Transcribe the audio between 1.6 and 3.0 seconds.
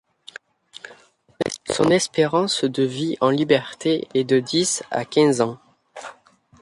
Son espérance de